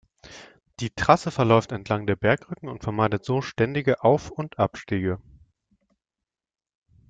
[0.79, 5.19] Die Trasse verläuft entlang der Bergrücken und vermeidet so ständige Auf- und Abstiege.